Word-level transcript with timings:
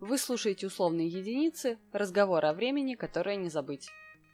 Вы 0.00 0.18
слушаете 0.18 0.66
условные 0.66 1.08
единицы, 1.08 1.78
разговор 1.90 2.44
о 2.44 2.52
времени, 2.52 2.96
которое 2.96 3.36
не 3.36 3.48
забыть. 3.48 3.88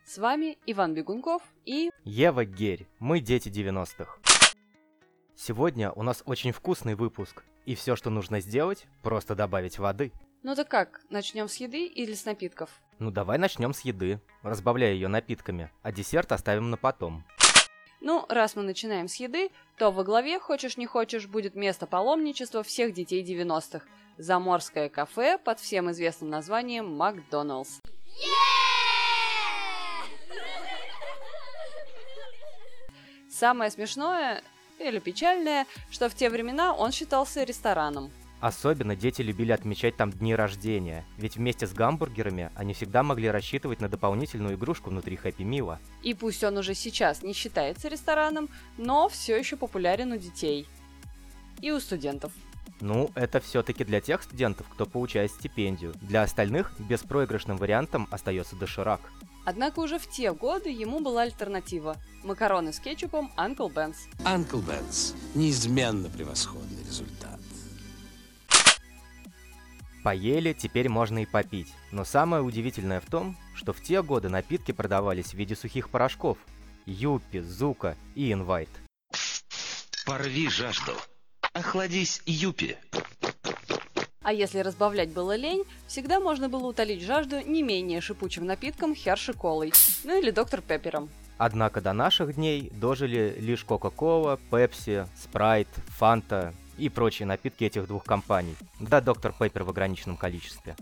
С 0.05 0.19
вами 0.19 0.59
Иван 0.67 0.93
Бегунков 0.93 1.41
и... 1.65 1.91
Ева 2.03 2.45
Герь, 2.45 2.89
мы 2.99 3.21
дети 3.21 3.49
90-х. 3.49 4.19
Сегодня 5.37 5.93
у 5.93 6.03
нас 6.03 6.25
очень 6.27 6.51
вкусный 6.51 6.97
выпуск, 6.97 7.45
и 7.65 7.77
все, 7.77 7.95
что 7.95 8.11
нужно 8.11 8.41
сделать, 8.41 8.87
просто 9.05 9.37
добавить 9.37 9.79
воды. 9.79 10.11
Ну 10.43 10.57
так 10.57 10.69
как, 10.69 11.01
начнем 11.11 11.47
с 11.47 11.55
еды 11.55 11.87
или 11.87 12.15
с 12.15 12.25
напитков? 12.25 12.81
Ну 12.99 13.13
давай 13.13 13.39
начнем 13.39 13.73
с 13.73 13.83
еды, 13.83 14.21
разбавляя 14.43 14.93
ее 14.93 15.07
напитками, 15.07 15.71
а 15.83 15.93
десерт 15.93 16.33
оставим 16.33 16.71
на 16.71 16.77
потом. 16.77 17.25
Ну, 18.05 18.27
раз 18.29 18.57
мы 18.57 18.65
начинаем 18.65 19.07
с 19.07 19.15
еды, 19.15 19.53
то 19.79 19.93
во 19.93 20.03
главе, 20.03 20.41
хочешь 20.41 20.77
не 20.77 20.87
хочешь, 20.87 21.29
будет 21.29 21.55
место 21.55 21.87
паломничества 21.87 22.65
всех 22.65 22.93
детей 22.93 23.23
90-х. 23.23 23.87
Заморское 24.19 24.89
кафе 24.89 25.39
под 25.39 25.61
всем 25.61 25.89
известным 25.93 26.29
названием 26.29 26.93
Макдоналдс. 26.97 27.79
Самое 33.31 33.71
смешное 33.71 34.43
или 34.81 34.99
печальное, 34.99 35.67
что 35.89 36.09
в 36.09 36.15
те 36.17 36.29
времена 36.29 36.75
он 36.75 36.91
считался 36.91 37.45
рестораном. 37.45 38.11
Особенно 38.43 38.97
дети 38.97 39.23
любили 39.23 39.53
отмечать 39.53 39.97
там 39.97 40.11
дни 40.11 40.35
рождения, 40.35 41.05
ведь 41.17 41.37
вместе 41.37 41.65
с 41.65 41.73
гамбургерами 41.73 42.51
они 42.57 42.75
всегда 42.75 43.05
могли 43.05 43.31
рассчитывать 43.31 43.81
на 43.81 43.89
дополнительную 43.89 44.57
игрушку 44.57 44.91
внутри 44.91 45.15
Хэппи 45.15 45.45
Мила. 45.45 45.79
И 46.03 46.13
пусть 46.13 46.43
он 46.43 46.59
уже 46.59 46.75
сейчас 46.75 47.23
не 47.23 47.35
считается 47.35 47.87
рестораном, 47.87 48.49
но 48.79 49.09
все 49.09 49.39
еще 49.39 49.57
популярен 49.57 50.11
у 50.11 50.17
детей 50.17 50.67
и 51.61 51.71
у 51.71 51.79
студентов. 51.79 52.33
Ну, 52.81 53.13
это 53.15 53.39
все-таки 53.39 53.85
для 53.85 54.01
тех 54.01 54.25
студентов, 54.25 54.67
кто 54.69 54.87
получает 54.87 55.31
стипендию. 55.31 55.95
Для 56.03 56.23
остальных 56.25 56.73
беспроигрышным 56.81 57.59
вариантом 57.59 58.09
остается 58.11 58.57
доширак. 58.57 59.03
Однако 59.45 59.79
уже 59.79 60.01
в 60.01 60.11
те 60.11 60.33
годы 60.33 60.69
ему 60.69 60.99
была 60.99 61.23
альтернатива– 61.23 61.97
макароны 62.25 62.73
с 62.73 62.81
кетчупом 62.81 63.33
Uncle 63.37 63.73
Ben's. 63.73 63.99
Uncle 64.25 64.65
Ben's– 64.67 65.15
неизменно 65.37 66.09
превосходный 66.09 66.83
результат. 66.85 67.32
Поели, 70.03 70.53
теперь 70.53 70.89
можно 70.89 71.23
и 71.23 71.27
попить. 71.27 71.73
Но 71.93 72.05
самое 72.05 72.43
удивительное 72.43 73.01
в 73.01 73.07
том, 73.07 73.37
что 73.55 73.73
в 73.73 73.81
те 73.81 74.03
годы 74.03 74.29
напитки 74.29 74.73
продавались 74.73 75.33
в 75.33 75.35
виде 75.35 75.55
сухих 75.55 75.91
порошков. 75.91 76.39
Юппи, 76.87 77.39
Зука 77.39 77.97
и 78.17 78.33
Инвайт. 78.33 78.69
Порви 80.05 80.49
жажду. 80.49 80.93
Охладись, 81.53 82.23
Юпи. 82.27 82.77
А 84.23 84.33
если 84.33 84.61
разбавлять 84.61 85.11
было 85.11 85.37
лень, 85.37 85.65
всегда 85.87 86.19
можно 86.19 86.49
было 86.49 86.67
утолить 86.67 87.03
жажду 87.03 87.41
не 87.41 87.63
менее 87.63 88.01
шипучим 88.01 88.47
напитком 88.47 88.95
Херши 88.95 89.33
Колой, 89.33 89.73
ну 90.05 90.19
или 90.19 90.31
Доктор 90.31 90.61
Пеппером. 90.61 91.11
Однако 91.39 91.81
до 91.81 91.93
наших 91.93 92.37
дней 92.37 92.71
дожили 92.73 93.37
лишь 93.39 93.65
Кока-Кола, 93.65 94.39
Пепси, 94.51 95.07
Спрайт, 95.17 95.69
Фанта 95.99 96.55
и 96.79 96.89
прочие 96.89 97.27
напитки 97.27 97.65
этих 97.65 97.87
двух 97.87 98.05
компаний. 98.05 98.57
Да, 98.81 99.01
Доктор 99.01 99.33
Пеппер 99.39 99.65
в 99.65 99.71
ограниченном 99.71 100.17
количестве. 100.17 100.77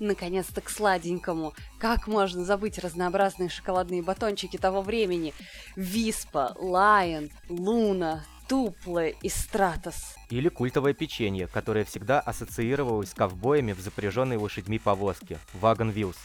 Наконец-то 0.00 0.60
к 0.60 0.70
сладенькому. 0.70 1.54
Как 1.78 2.06
можно 2.06 2.44
забыть 2.44 2.78
разнообразные 2.78 3.48
шоколадные 3.48 4.02
батончики 4.02 4.56
того 4.56 4.82
времени? 4.82 5.34
Виспа, 5.74 6.54
Лайон, 6.56 7.30
Луна, 7.48 8.24
Тупле 8.48 9.16
и 9.22 9.28
Стратос. 9.28 10.14
Или 10.30 10.48
культовое 10.48 10.94
печенье, 10.94 11.48
которое 11.48 11.84
всегда 11.84 12.20
ассоциировалось 12.20 13.10
с 13.10 13.14
ковбоями 13.14 13.72
в 13.72 13.80
запряженной 13.80 14.36
лошадьми 14.36 14.78
повозке– 14.78 15.38
Вагон 15.54 15.90
Вилс, 15.90 16.16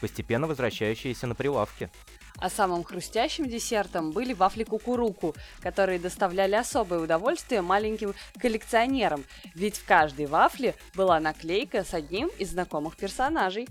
постепенно 0.00 0.46
возвращающиеся 0.46 1.26
на 1.26 1.34
прилавки. 1.34 1.90
А 2.38 2.48
самым 2.48 2.84
хрустящим 2.84 3.48
десертом 3.48 4.12
были 4.12 4.32
вафли 4.32 4.64
кукуруку, 4.64 5.34
которые 5.60 5.98
доставляли 5.98 6.54
особое 6.54 7.00
удовольствие 7.00 7.60
маленьким 7.60 8.14
коллекционерам, 8.40 9.24
ведь 9.54 9.76
в 9.76 9.84
каждой 9.84 10.26
вафле 10.26 10.74
была 10.94 11.20
наклейка 11.20 11.84
с 11.84 11.92
одним 11.92 12.28
из 12.38 12.50
знакомых 12.50 12.96
персонажей. 12.96 13.68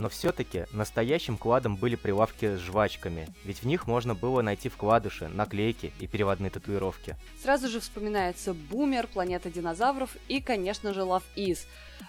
Но 0.00 0.08
все-таки 0.08 0.64
настоящим 0.72 1.36
кладом 1.36 1.76
были 1.76 1.94
прилавки 1.94 2.56
с 2.56 2.58
жвачками, 2.58 3.28
ведь 3.44 3.62
в 3.62 3.66
них 3.66 3.86
можно 3.86 4.14
было 4.14 4.40
найти 4.40 4.70
вкладыши, 4.70 5.28
наклейки 5.28 5.92
и 6.00 6.06
переводные 6.06 6.48
татуировки. 6.48 7.16
Сразу 7.42 7.68
же 7.68 7.80
вспоминается 7.80 8.54
Бумер, 8.54 9.08
Планета 9.08 9.50
динозавров 9.50 10.16
и, 10.26 10.40
конечно 10.40 10.94
же, 10.94 11.00
Love 11.00 11.22
Is. 11.36 11.66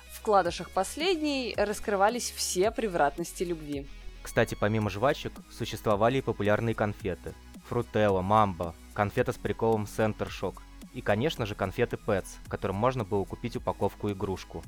В 0.09 0.19
вкладышах 0.19 0.69
последней 0.69 1.53
раскрывались 1.57 2.31
все 2.31 2.71
превратности 2.71 3.43
любви. 3.43 3.85
Кстати, 4.21 4.55
помимо 4.55 4.89
жвачек, 4.89 5.33
существовали 5.51 6.19
и 6.19 6.21
популярные 6.21 6.75
конфеты. 6.75 7.33
Фрутелла, 7.67 8.21
Мамба, 8.21 8.73
конфета 8.93 9.33
с 9.33 9.37
приколом 9.37 9.83
Center 9.83 10.29
Shock 10.29 10.59
и, 10.93 11.01
конечно 11.01 11.45
же, 11.45 11.55
конфеты 11.55 11.97
Pets, 11.97 12.37
которым 12.47 12.77
можно 12.77 13.03
было 13.03 13.25
купить 13.25 13.57
упаковку-игрушку. 13.57 14.63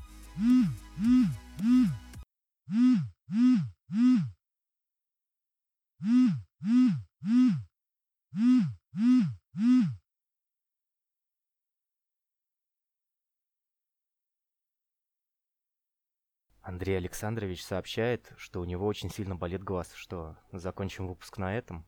Андрей 16.62 16.98
Александрович 16.98 17.64
сообщает, 17.64 18.32
что 18.38 18.62
у 18.62 18.64
него 18.64 18.88
очень 18.88 19.10
сильно 19.10 19.36
болит 19.36 19.64
глаз. 19.64 19.92
Что, 19.94 20.38
закончим 20.54 21.08
выпуск 21.08 21.38
на 21.38 21.58
этом? 21.58 21.86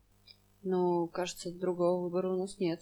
Ну, 0.62 1.08
кажется, 1.08 1.50
другого 1.50 2.02
выбора 2.02 2.28
у 2.28 2.38
нас 2.38 2.58
нет. 2.58 2.80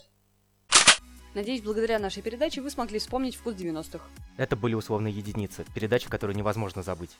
Надеюсь, 1.34 1.62
благодаря 1.62 1.98
нашей 1.98 2.22
передаче 2.22 2.60
вы 2.60 2.70
смогли 2.70 2.98
вспомнить 2.98 3.34
вкус 3.34 3.54
90-х. 3.54 4.04
Это 4.36 4.56
были 4.56 4.74
условные 4.74 5.12
единицы, 5.12 5.64
передачи, 5.74 6.08
которую 6.08 6.36
невозможно 6.36 6.82
забыть. 6.82 7.16